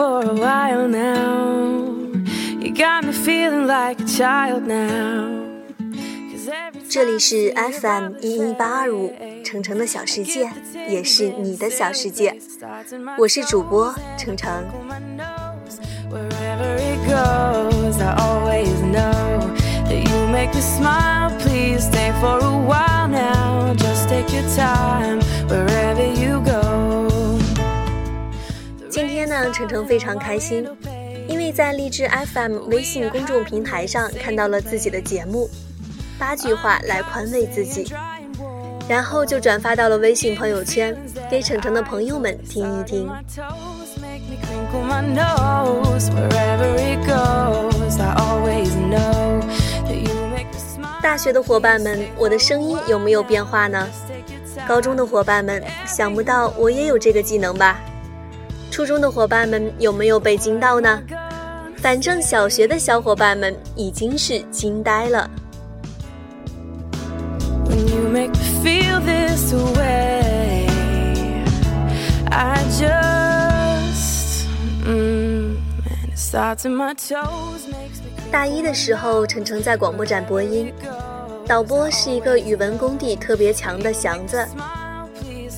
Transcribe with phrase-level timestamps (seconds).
[0.00, 1.92] For a while now.
[2.58, 5.28] You got me feeling like a child now.
[6.88, 9.12] 这里是 FM 一一八二五，
[9.44, 10.50] 程程的小世界，
[10.88, 12.34] 也是你的小世界。
[13.18, 14.64] 我是主播程程。
[29.52, 30.66] 程程非常开心，
[31.28, 35.48] 因为在励志 FM 微信公众平台上看到了自己的节目，
[36.18, 37.92] 八句话来宽慰自己，
[38.88, 40.96] 然后就转发到了微信朋友圈，
[41.30, 43.10] 给程程的朋友们听一听。
[51.02, 53.88] 大学的伙伴们，我的声音有没有变化呢？
[54.68, 57.80] 高中的伙伴们，想不到我也有这个技能吧？
[58.70, 61.02] 初中的伙伴们有没有被惊到呢？
[61.76, 65.28] 反正小学的小伙伴们已经是惊呆了。
[74.84, 75.56] Mm,
[78.30, 80.72] 大一的时候，晨晨在广播站播音，
[81.46, 84.46] 导播是一个语文功底特别强的祥子。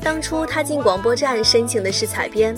[0.00, 2.54] 当初他进广播站申请的是采编，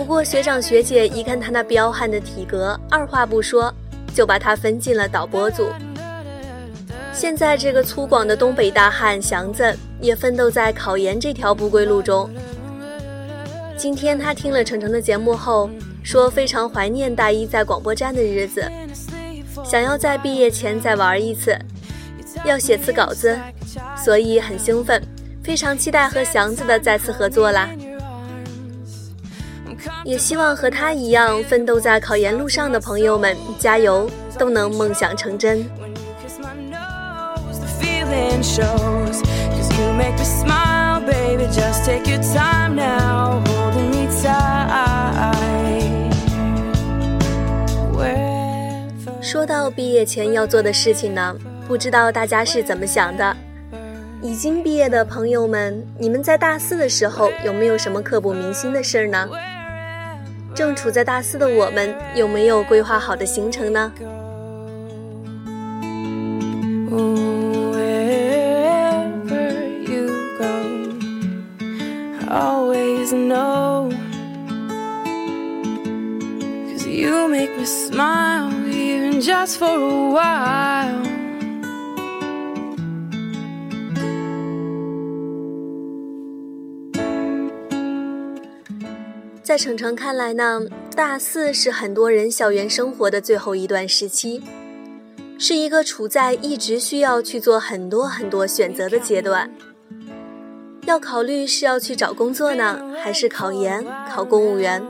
[0.00, 3.70] 不过学长学姐一看他那彪悍的体格，二话不说
[4.14, 5.68] 就把他分进了导播组。
[7.12, 12.30] 现在这个粗犷的东北大汉祥子也奋斗在考研这条不归路中。
[13.76, 15.68] 今天他听了程程的节目后，
[16.02, 18.66] 说非常怀念大一在广播站的日子，
[19.62, 21.54] 想要在毕业前再玩一次，
[22.46, 23.38] 要写次稿子，
[24.02, 25.02] 所以很兴奋，
[25.44, 27.68] 非常期待和祥子的再次合作啦。
[30.04, 34.08] 也希望和他一样奋斗在考研路上的朋友们加油，
[34.38, 35.64] 都能梦想成真。
[49.22, 51.36] 说到毕业前要做的事情呢，
[51.68, 53.36] 不知道大家是怎么想的？
[54.22, 59.28] 已经毕业的朋友们，你们在大四的时候有没有什么刻骨铭心的事儿呢？
[60.54, 63.92] 正处在大四的我们，有没有规划好的行程呢
[79.20, 81.19] ？Just for a while.
[89.50, 90.62] 在程程看来呢，
[90.94, 94.40] 大四是很多人校园生活的最后一段时期，
[95.40, 99.50] 是一个处在一直需要去做很多很多选择的阶段。
[100.86, 104.80] 要考虑是要去找工作呢，还是考研、考公务员？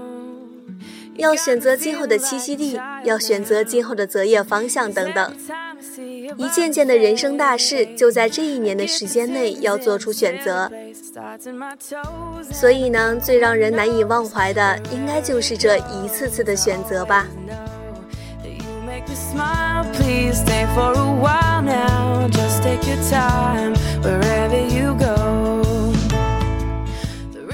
[1.17, 5.35] 要选择今后的栖息地，要选择今后的择业方向等等。
[6.37, 10.71] 一件件的人生大事就在这一年的时间内要做出选择。
[12.53, 17.27] 所以呢，最让人难以忘怀的，应该就是这一次次的选择吧。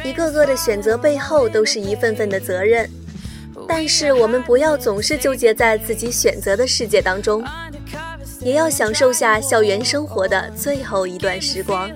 [0.05, 2.89] 一个个的选择背后都是一份份的责任，
[3.69, 7.45] 但是我们不要总是纠结在自己选择的世界当中，
[8.41, 11.91] 也要享受下校园生活的最后一段时光。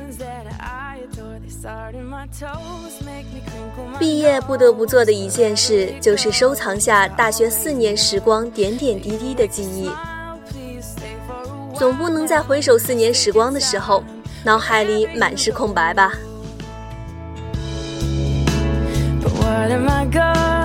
[3.99, 9.91] 毕业不得不做的一件事，就是收藏下大学四年时光点点滴滴的记忆。
[11.75, 14.03] 总不能在回首四年时光的时候，
[14.45, 16.13] 脑海里满是空白吧
[19.23, 20.60] ？But what am I going?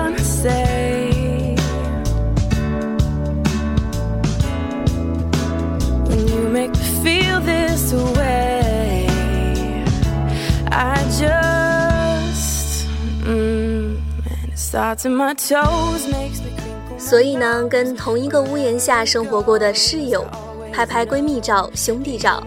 [16.98, 20.24] 所以呢，跟同一个屋檐下生活过的室友，
[20.72, 22.46] 拍拍闺蜜照、兄弟照，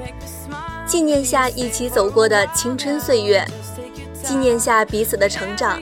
[0.85, 3.43] 纪念下一起走过的青春岁月，
[4.21, 5.81] 纪念下彼此的成长。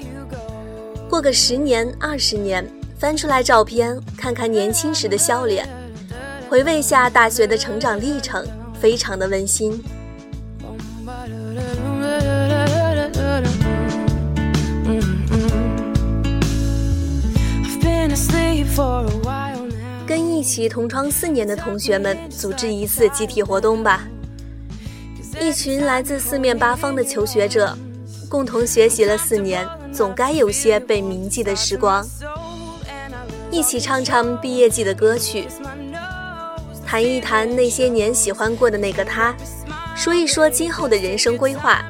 [1.09, 2.65] 过个十年、二十年，
[2.97, 5.67] 翻出来照片，看看年轻时的笑脸，
[6.49, 8.45] 回味下大学的成长历程，
[8.79, 9.83] 非常的温馨。
[20.05, 24.07] 跟一起同窗四年的同学们组织一次集体活动吧。
[25.39, 27.77] 一群来自四面八方的求学者，
[28.29, 32.05] 共同学习了四年，总该有些被铭记的时光。
[33.49, 35.47] 一起唱唱毕业季的歌曲，
[36.85, 39.35] 谈一谈那些年喜欢过的那个他，
[39.95, 41.83] 说一说今后的人生规划，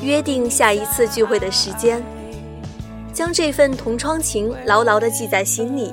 [0.00, 2.02] 约定下一次聚会的时间，
[3.18, 5.92] 将这份同窗情牢牢地记在心里，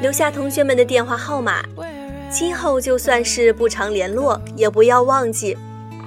[0.00, 1.60] 留下同学们的电话号码。
[2.30, 5.56] 今后就算是不常联络，也不要忘记，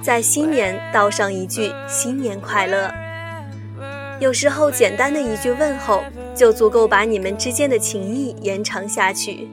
[0.00, 2.90] 在新年道上一句新年快乐。
[4.18, 6.02] 有时候简单的一句问候，
[6.34, 9.46] 就足够把你们之间的情谊延长下去。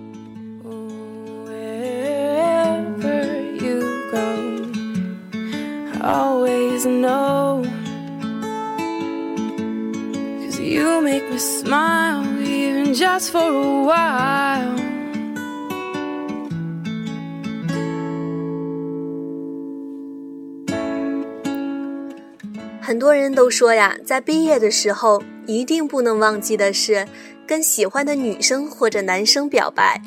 [22.81, 27.07] 很多人都说呀，在毕业的时候一定不能忘记的是
[27.47, 30.01] 跟喜欢的女生或者男生表白。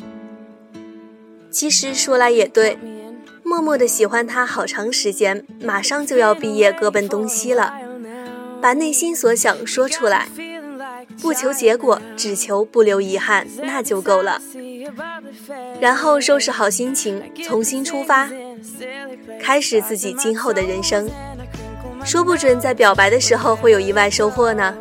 [1.50, 2.79] 其实说来也对，
[3.43, 7.75] 默默的喜欢他好长时间，马上就要毕业，各奔东西了，
[8.61, 10.29] 把内心所想说出来，
[11.23, 14.43] 不求结果，只求不留遗憾，那就够了。
[15.81, 18.29] 然后收拾好心情，重新出发，
[19.41, 21.09] 开始自己今后的人生。
[22.05, 24.75] 说不准在表白的时候会有意外收获呢。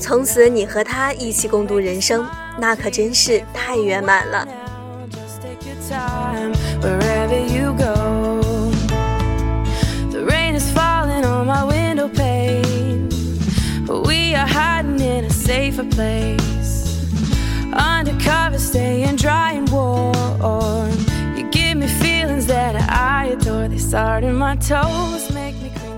[0.00, 2.26] 从此你和他一起共度人生，
[2.58, 4.48] 那可真是太圆满了。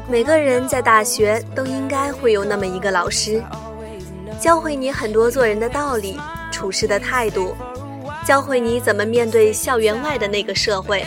[0.09, 3.43] 每个人在大学都应该会有那么一个老师，
[4.41, 6.17] 教会你很多做人的道理、
[6.53, 7.55] 处事的态度，
[8.25, 11.05] 教会你怎么面对校园外的那个社会。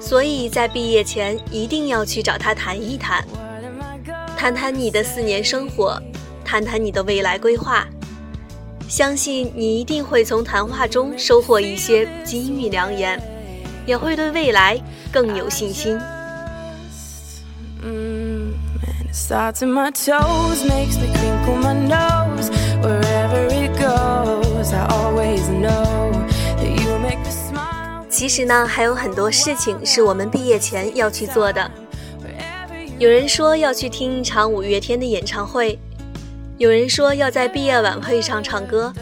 [0.00, 3.22] 所以在毕业前一定要去找他谈一谈，
[4.36, 6.00] 谈谈你的四年生活，
[6.48, 7.86] 谈谈你的未来规划。
[8.88, 13.20] 相信你一定会从谈话中收获一些金玉良言，
[13.84, 14.80] 也会对未来
[15.12, 15.98] 更有信心。
[28.08, 31.70] 其实呢，还有很多事情是我们毕业前要去做的。
[32.98, 35.78] 有人说要去听一场五月天的演唱会，
[36.58, 38.92] 有人说要在毕业晚会上唱歌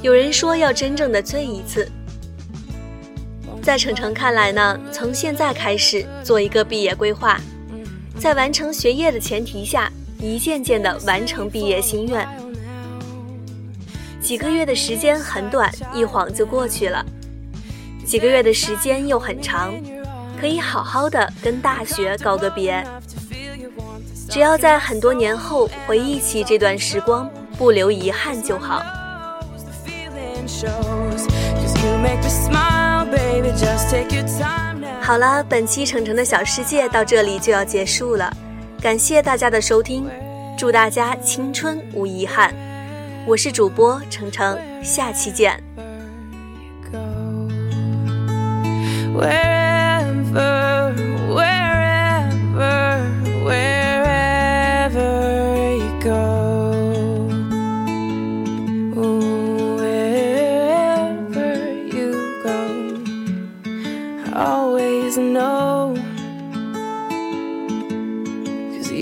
[0.00, 1.86] 有人说要真正的醉一次
[3.60, 7.38] 在程程看来呢从现在开始做一个毕业规划
[8.18, 12.26] 在完成学业的前提下，一件件的完成毕业心愿。
[14.18, 17.04] 几个月的时间很短，一晃就过去了；
[18.06, 19.74] 几个月的时间又很长，
[20.40, 22.82] 可以好好的跟大学告个别。
[24.28, 28.82] 只要在很多年后回忆起这段时光，不留遗憾就好。
[35.00, 38.30] 好了，本期程程的小世界到这里就要结束了，
[38.80, 40.08] 感谢大家的收听，
[40.58, 42.52] 祝大家青春无遗憾。
[43.26, 45.62] 我是主播程程，下期见。
[49.16, 49.55] Where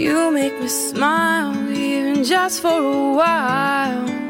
[0.04, 4.23] You make me smile even just for a while